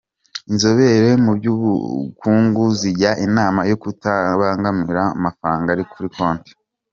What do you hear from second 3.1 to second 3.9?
inama yo